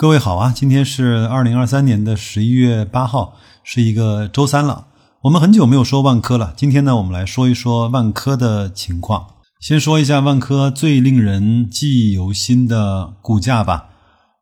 [0.00, 4.86] 各位好啊，今天是二零二三年的十一月八号，是一个周三了。
[5.22, 9.26] 我们很久没有说万科了，今天呢，我们来说一说万科的情况。
[9.58, 13.88] 先说一下万科最令人记忆犹新的股价吧。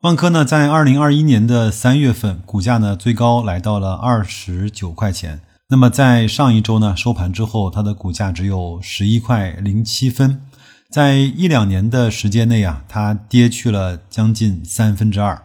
[0.02, 5.40] 万科呢，在二零二一年的三月份，股价呢最高来到了二十九块钱。
[5.70, 10.42] 那么在上一周呢收盘之后，它的股价只有十一块零七分。
[10.90, 15.42] 在一两年的时间内啊，它跌去了将近三分之二。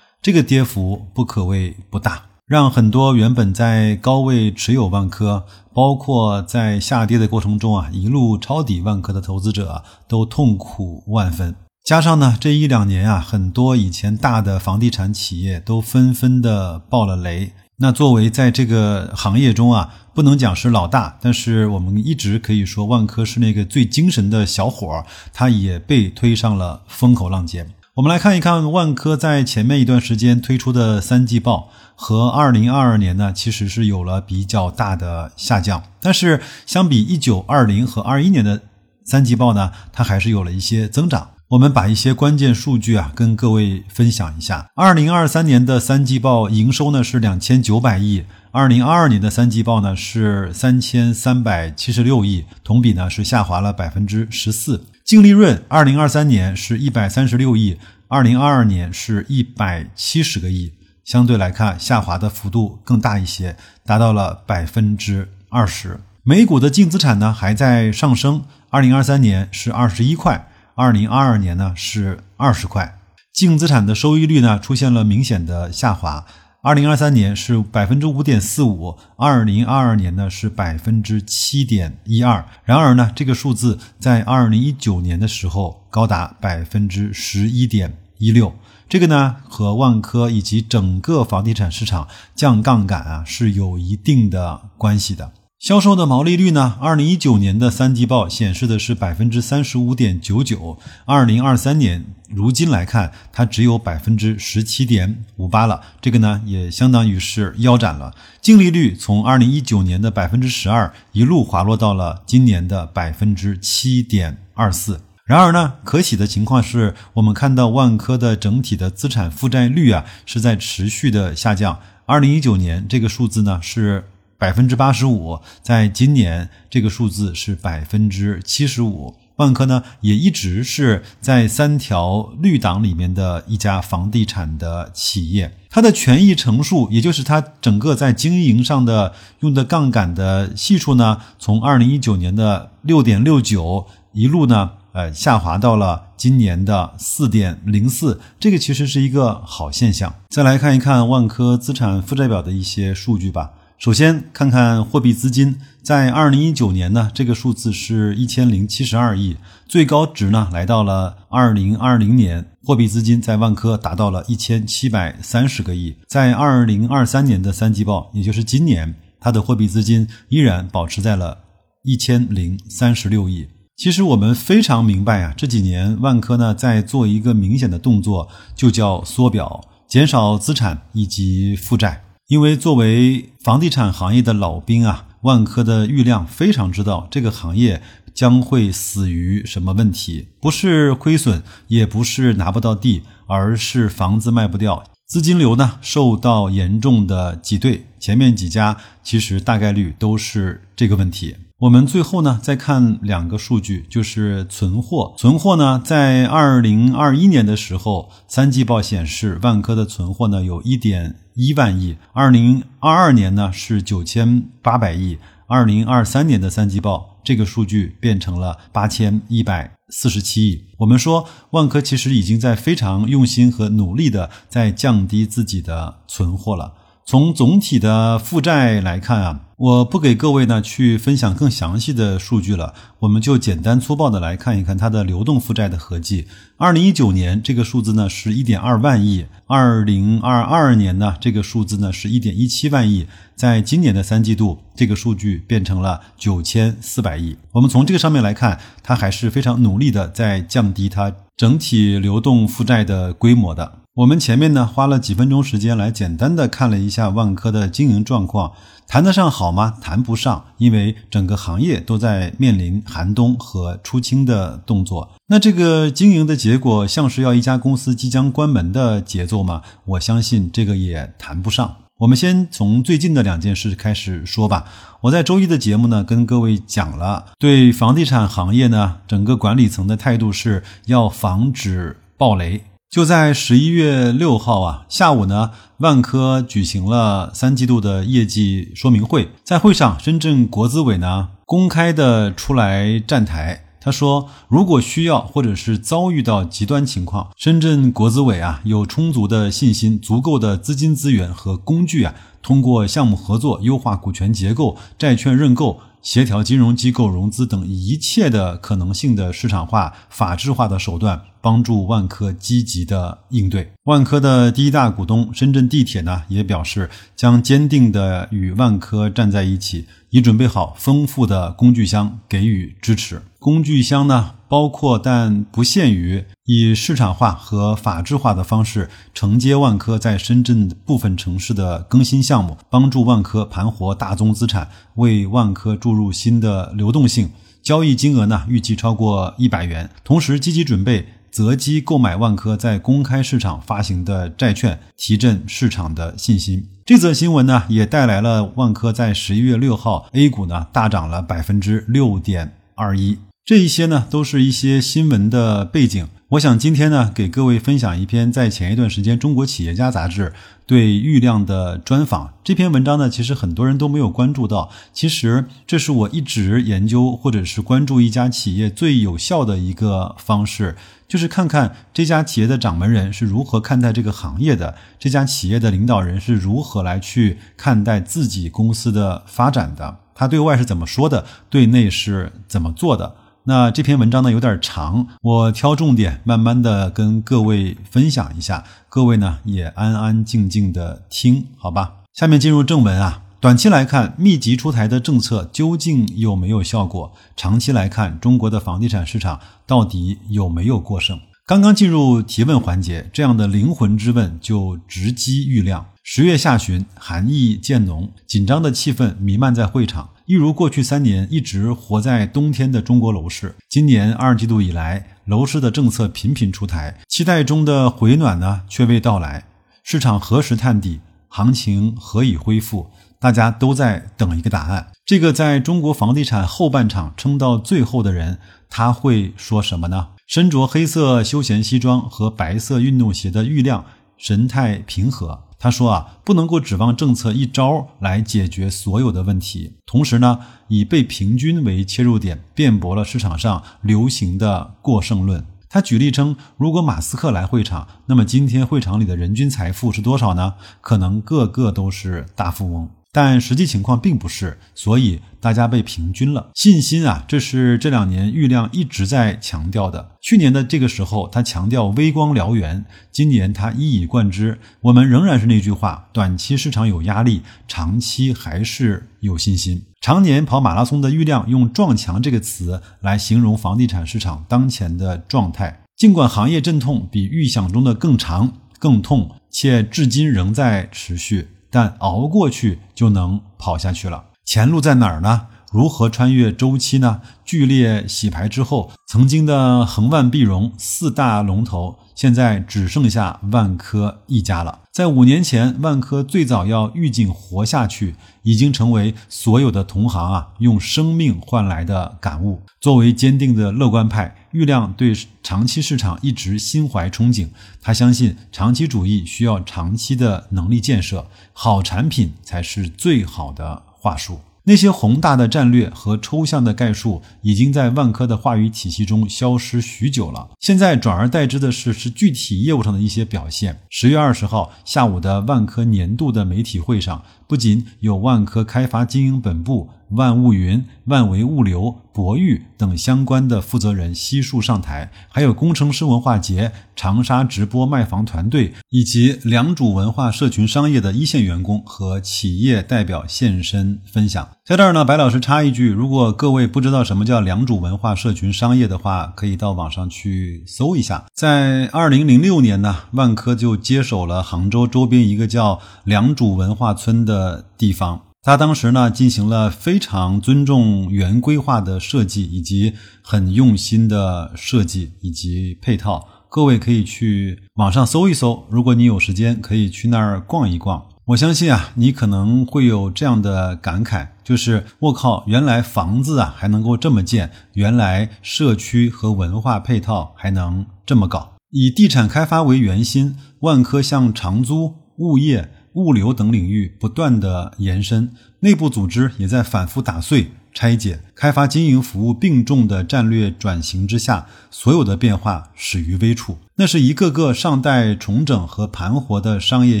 [0.22, 5.44] 这个跌幅不可谓不大，让很多原本在高位持有万科，
[5.74, 11.56] 包括在下跌的过程中啊一路抄底万科的投资者都痛苦万分。
[11.84, 17.52] 加上呢这一两年啊，很多以前大的房地产企业都纷纷的爆了雷。
[17.78, 27.74] 那作为在这个行业中啊，不能讲是老大，但是我们一直可以说万科是那个最精神的小伙儿，他也被推上了风口浪尖。
[27.96, 35.82] 我们来看一看万科在前面一段时间推出的三季报和二零二二年呢，其实是有了比较大的下降。
[36.00, 38.62] 但是相比一九二零和二一年的
[39.04, 41.31] 三季报呢，它还是有了一些增长。
[41.52, 44.70] 我们把一些关键数据啊跟各位分享一下。
[44.74, 54.86] 二零二三年的三季报营收呢是两千九百亿，二零二二年的三季报呢是三千三百七十六亿，同比呢是下滑了百分之十四。
[55.04, 57.76] 净利润，二零二三年是一百三十六亿，
[58.08, 60.72] 二零二二年是一百七十个亿，
[61.04, 66.00] 相对来看下滑的幅度更大一些，达到了百分之二十。
[66.24, 72.98] 每股的净资产呢还在上升，二零二三年是二十一块，二零二二年呢是二十块。
[73.32, 76.24] 净资产的收益率呢出现了明显的下滑。
[76.62, 82.44] 二零二三年是百分之五点四五，二零二二年呢是百分之七点一二。
[82.64, 88.54] 然而呢，这个数字在二零一九年的时候高达百分之十一点一六。
[88.88, 92.06] 这个呢和万科以及整个房地产市场
[92.36, 95.32] 降杠杆啊是有一定的关系的。
[95.62, 96.76] 销售的毛利率呢？
[96.80, 105.80] 二零一九年的三季报显示的是百分之三十五点九九，二零二三年如今来看，它只有百分之十七点五八了。
[106.00, 108.12] 这个呢，也相当于是腰斩了。
[108.40, 115.02] 净利率从二零一九年的百分之十二一路滑落到了今年的百分之七点二四。
[115.24, 121.78] 然而呢，可喜的情况是我们看到万科的整体的资产负债率啊是在持续的下降。
[122.06, 124.08] 二零一九年这个数字呢是。
[124.42, 129.14] 百分之八十五，在今年这个数字是百分之七十五。
[129.36, 150.12] 万科呢也一直是在三条绿档里面的一家房地产的企业，它的权益乘数，也就是它整个在经营上的用的杠杆的系数呢，从二零一九年的六点六九一路呢，呃下滑到了今年的四点零四，这个其实是一个好现象。
[150.30, 153.52] 再来看一看万科资产负债表的一些数据吧。
[153.82, 165.96] 首先看看货币资金，在二零一九年呢，这个数字是一千零七十二亿，最高值呢来到了二零二零年，货币资金在万科达到了一千七百三十个亿。
[166.06, 171.38] 在二零二三年的三季报，也就是今年，它的货币资金依然保持在了
[171.82, 173.48] 一千零三十六亿。
[173.76, 182.04] 其实我们非常明白啊，这几年万科呢在做一个明显的动作，就叫缩表，减少资产以及负债。
[182.28, 187.82] 因为作为房地产行业的老兵啊，万科的郁亮非常知道这个行业
[188.14, 197.86] 将会死于什么问题，不是亏损，也不是拿不到地，而是房子卖不掉，资金流呢受到严重的挤兑。
[197.98, 201.36] 前面几家其实大概率都是这个问题。
[201.60, 205.14] 我们最后呢再看两个数据，就是存货。
[205.16, 220.64] 存货呢在二零二一年的时候，三季报显示万科的存货呢有一点一万亿，二零二二年呢是九千八百亿，二零二三年的三季报这个数据变成了八千一百四十七亿。
[220.78, 226.74] 我们说万科其实已经在非常用心和努力的在降低自己的存货了。
[227.04, 236.26] 从总体的负债来看啊，我不给各位呢去分享更详细的数据了，我们就简单粗暴的来看一看它的流动负债的合计。
[236.56, 247.36] 二零一九年这个数字呢是一点二万亿，二零二二年呢这个数字呢是一点一七万亿，在今年的三季度这个数据变成了九千四百亿。
[247.50, 253.81] 我们从这个上面来看，它还是非常努力的在降低它整体流动负债的规模的。
[253.94, 258.52] 我们前面呢花了几分钟时间来简单的看了一下万科的经营状况，
[258.88, 259.74] 谈得上好吗？
[259.82, 265.10] 谈不上，因为整个行业都在面临寒冬和出清的动作。
[265.26, 269.60] 那这个经营的结果像是要一家公司即将关门的节奏吗？
[269.84, 271.76] 我相信这个也谈不上。
[271.98, 274.64] 我们先从最近的两件事开始说吧。
[275.02, 282.64] 我在周一的节目呢，跟各位讲了，对房地产行业呢，整个管理层的态度是要防止暴雷。
[282.92, 289.30] 就在十一月六号啊下午呢，万科举行了三季度的业绩说明会。
[289.42, 305.80] 在会上，深圳国资委呢公开的出来站台，他说，如果需要或者是遭遇到极端情况，深圳国资委啊有充足的信心、足够的资金资源和工具啊，通过项目合作、优化股权结构、债券认购。
[306.02, 313.70] 协调金融机构融资等一切的可能性的市场化、法治化的手段，帮助万科积极的应对。
[313.84, 323.22] 万科的第一大股东深圳地铁呢，也表示将坚定的与万科站在一起，已准备好丰富的工具箱给予支持。
[323.38, 324.32] 工具箱呢？
[324.52, 337.30] 包括但不限于以市场化和法治化的方式承接万科在深圳部分城市的更新项目，帮助万科盘活大宗资产，为万科注入新的流动性。
[337.62, 339.88] 交易金额呢，预计超过一百元。
[340.04, 346.68] 同时，积极准备择机购买万科在公开市场发行的债券，提振市场的信心。
[346.84, 353.16] 这则新闻呢，也带来了万科在十一月六号 A 股呢大涨了百分之六点二一。
[353.44, 356.06] 这一些呢，都是一些新闻的背景。
[356.28, 360.32] 我想今天呢，给各位分享一篇在前一段时间《中国企业家》杂志
[360.64, 362.34] 对郁亮的专访。
[362.44, 364.70] 这篇文章呢，其实很多人都没有关注到。
[364.92, 370.76] 其实这是我一直研究或者是关注一家企业最有效的一个方式，
[371.08, 383.16] 就是看看这家企业的掌门人是如何看待这个行业的，这家企业的领导人是如何来去看待自己公司的发展的，他对外是怎么说的，对内是怎么做的。
[383.44, 391.94] 那这篇文章呢有点长，我挑重点，慢慢的跟各位分享一下，各位呢也安安静静的听，好吧？
[392.14, 393.22] 下面进入正文啊。
[393.40, 397.12] 短期来看，密集出台的政策究竟有没有效果？
[397.36, 401.18] 长期来看，中国的房地产市场到底有没有过剩？
[401.44, 405.84] 刚刚进入提问环节，这样的灵魂之问就直击郁亮。
[406.04, 410.10] 十月下旬，寒意渐浓，紧张的气氛弥漫在会场。
[410.26, 419.44] 一如过去三年一直活在冬天的中国楼市，今年二季度以来，楼市的政策频频出台，期待中的回暖呢却未到来。
[419.82, 421.00] 市场何时探底？
[421.26, 422.90] 行情何以恢复？
[423.18, 424.92] 大家都在等一个答案。
[425.04, 428.38] 这个在中国房地产后半场撑到最后的人，
[428.70, 430.10] 他会说什么呢？
[430.28, 433.84] 身着黑色休闲西装和白色运动鞋的郁亮，
[434.16, 435.40] 神态平和。
[435.62, 439.74] 他说啊，不能够指望政策一招来解决所有的问题。
[439.86, 445.46] 同时呢，以被平均为切入点，辩驳了市场上流行的过剩论。
[445.68, 450.54] 他举例称，如果马斯克来会场，那么今天会场里的人均财富是多少呢？
[450.80, 452.90] 可能个个都是大富翁。
[453.12, 456.50] 但实际情况并不是，所以大家被平均了。
[456.54, 460.12] 信心啊，这是这两年郁亮一直在强调的。
[460.22, 464.58] 去年的这个时候，他强调微光燎原，今年他一以贯之。
[464.80, 469.82] 我们仍然是那句话：短期市场有压力，长期还是有信心。
[470.00, 475.82] 常年跑马拉松的郁亮用“撞墙”这个词来形容房地产市场当前的状态。
[475.98, 481.48] 尽管行业阵痛比预想中的更长、更痛，且至今仍在持续。
[481.72, 484.26] 但熬过去就能跑下去了。
[484.44, 485.46] 前路在哪儿呢？
[485.72, 487.22] 如何穿越周期呢？
[487.46, 494.80] 剧烈洗牌之后，曾经的恒万碧融四大龙头，现在只剩下万科一家了。
[494.92, 502.60] 在五年前，万科最早要预警活下去，已经成为所有的同行啊用生命换来的感悟。
[502.78, 507.48] 作为坚定的乐观派，郁亮对长期市场一直心怀憧憬。
[507.80, 514.40] 他相信长期主义需要长期的能力建设，好产品才是最好的话术。
[514.64, 520.50] 那些宏大的战略和抽象的概述已经在万科的话语体系中消失许久了。
[520.60, 523.80] 现在转而代之的是是具体业务上的一些表现。
[523.90, 544.48] 十月二十号下午的万科年度的媒体会上，不仅有万科开发经营本部、万物云、万维物流、博裕等相关的负责人悉数上台，还有工程师文化节、长沙直播卖房团队以及良渚文化社群商业的一线员工和企业代表现身分享。
[544.64, 551.24] 在这儿呢，白老师插一句：如果各位不知道什么叫良渚文化社群商业的话，可以到网上去搜一下。
[551.34, 557.41] 在二零零六年呢，万科就接手了杭州周边一个叫良渚文化村的
[557.76, 558.20] 地方。
[558.44, 566.28] 他当时呢，进行了非常尊重原规划的设计，以及很用心的设计以及配套。
[566.48, 571.06] 各位可以去网上搜一搜，如果你有时间，可以去那儿逛一逛。
[571.26, 581.52] 我相信啊，你可能会有这样的感慨，就是我靠，原来房子啊还能够这么建，原来社区和文化配套还能这么搞。
[581.70, 590.52] 以地产开发为圆心，万科向长租、物业、物流等领域不断的延伸，内部组织也在反复打碎。
[590.74, 596.56] 拆解、开发、经营服务并重的战略转型之下，所有的变化始于微处。
[596.76, 600.00] 那是一个个尚待重整和盘活的商业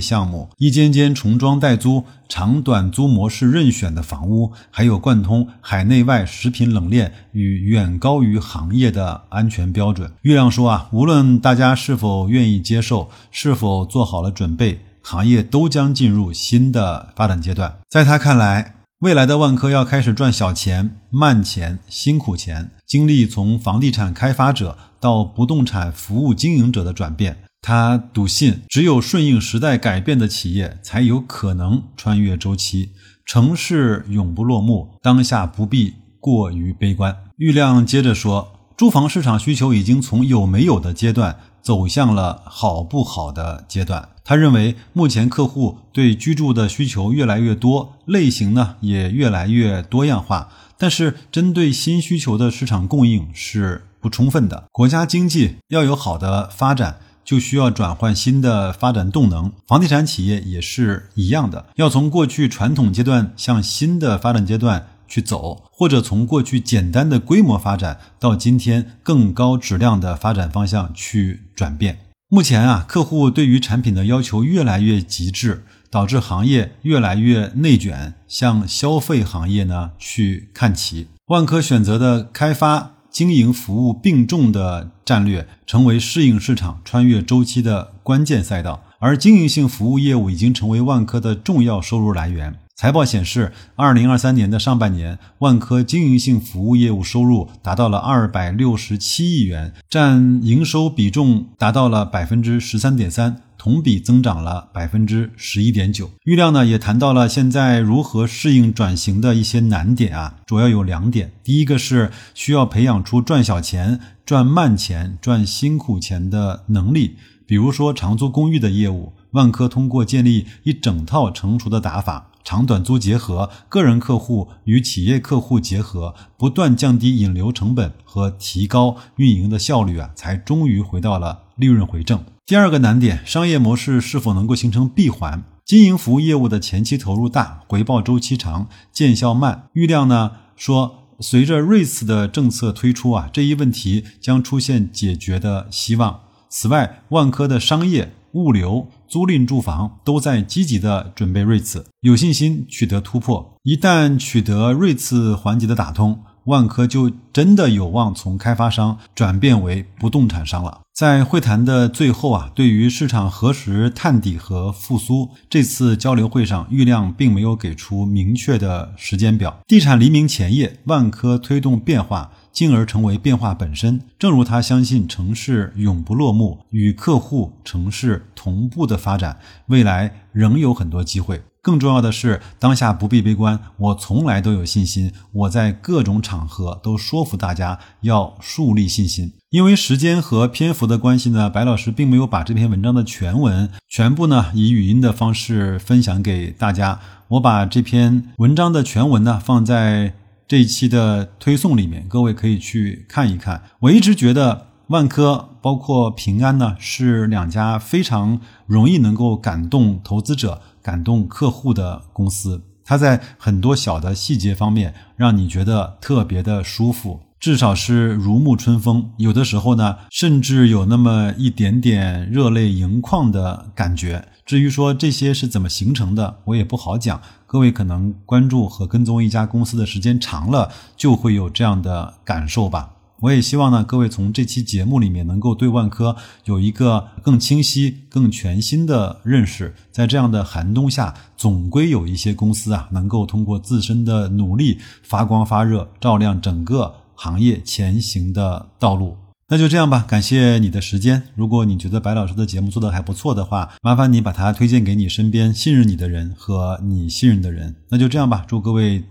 [0.00, 10.10] 项目，一间间重装待租、长短租模式任选的房屋，还有贯通海内外食品冷链与远高于行业的安全标准。
[10.22, 17.78] 月亮说啊，无论大家是否愿意接受，是否做好了准备，行业都将进入新的发展阶段。
[17.88, 18.76] 在他看来。
[19.02, 27.38] 未来的万科要开始赚小钱、慢钱、辛苦钱，经历从房地产开发者到不动产服务经营者的转变。
[27.60, 32.90] 他笃信，只有顺应时代改变的企业，才有可能穿越周期。
[33.26, 37.24] 城市永不落幕，当下不必过于悲观。
[37.38, 41.40] 郁亮接着说，住房市场需求已经从有没有的阶段。
[41.62, 44.08] 走向了好不好的阶段。
[44.24, 50.48] 他认为，目前客户对居住的需求越来越多，类型呢也越来越多样化。
[50.78, 54.64] 但是，针对新需求的市场供应是不充分的。
[54.72, 59.52] 国家经济要有好的发展，就需要转换新的发展动能。
[59.66, 64.88] 房地产企业也是一样的，要从过去传统阶段向新的发展阶段。
[65.12, 71.98] 去走，或者从过去简单的规模发展到今天更高质量的发展方向去转变。
[72.28, 81.08] 目前啊，客户对于产品的要求越来越极致，导致行业越来越内卷，向消费行业呢去看齐。
[81.26, 92.54] 万科选择的开发、经营、服务并重的战略，成为适应市场、穿越周期的关键赛道，而经营性服务业务已经成为万科的重要收入来源。
[92.74, 106.10] 财报显示，二零二三年的上半年，万科经营性服务业务收入达到了二百六十七亿元，占营收比重达到了百分之十三点三，同比增长了百分之十一点九。
[106.24, 111.30] 郁亮呢也谈到了现在如何适应转型的一些难点啊，主要有两点。
[111.44, 122.30] 第一个是需要培养出赚小钱、赚慢钱、赚辛苦钱的能力，比如说长租公寓的业务，万科通过建立一整套成熟的打法。
[122.44, 132.24] 长短租结合，个人客户与企业客户结合，不断降低引流成本和提高运营的效率啊，才终于回到了利润回正。
[132.44, 135.44] 第二个难点，商业模式是否能够形成闭环？
[135.64, 139.68] 经营服务业务的前期投入大，回报周期长，见效慢。
[139.74, 146.20] 郁亮呢说，随着 REITs 的政策推出啊，这一问题将出现解决的希望。
[146.48, 148.12] 此外，万科的商业。
[148.34, 153.54] 物流、租赁住房都在积极的准备锐次，有信心取得突破。
[153.62, 160.80] 一旦取得锐次环节的打通，万科就真的有望从开发商转变为不动产商了。
[160.92, 169.58] 在会谈的最后啊，对于市场何时探底和复苏，这次交流会上，郁亮并没有给出明确的时间表。
[169.66, 172.32] 地产黎明前夜，万科推动变化。
[172.52, 174.00] 进而成为变化本身。
[174.18, 181.42] 正如他相信城市永不落幕，与客户、城市同步的发展，未来仍有很多机会。
[181.62, 185.12] 更重要的是，当下不必悲观，我从来都有信心。
[185.32, 189.32] 我在各种场合都说服大家要树立信心。
[189.50, 196.98] 因为时间和篇幅的关系呢，白老师并没有把这篇文章的全文全部呢以语音的方式分享给大家。
[197.28, 200.14] 我把这篇文章的全文呢放在。
[200.52, 203.62] 这一期的推送里面，各位可以去看一看。
[203.80, 212.60] 我一直觉得万科包括平安呢，是两家非常容易能够感动投资者、感动客户的公司。
[212.84, 217.20] 它在很多小的细节方面，让你觉得特别的舒服。
[217.40, 224.28] 至少是如沐春风，有的时候呢，甚至有那么一点点热泪盈眶的感觉。
[224.44, 227.20] 至于说这些是怎么形成的，我也不好讲。
[227.46, 232.94] 各位可能关注和跟踪一家公司的时间长了，就会有这样的感受吧。
[233.20, 239.74] 我也希望呢，各位从这期节目里面能够对万科有一个更清晰、更全新的认识。
[239.92, 246.94] 在这样的寒冬下，总归有一些公司啊，能够通过自身的努力发光发热，照亮整个。
[247.14, 249.16] 行业前行的道路，
[249.48, 250.04] 那就这样吧。
[250.08, 251.22] 感谢你的时间。
[251.34, 257.76] 如果你觉得白老师的节目做得还不错的话，麻烦你把它推荐给你身边信任你的人和你信任的人。
[257.90, 258.44] 那就这样吧。
[258.48, 259.04] 祝各位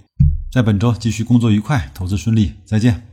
[0.51, 2.53] 在本周继续工作愉快，投资顺利。
[2.65, 3.03] 再见。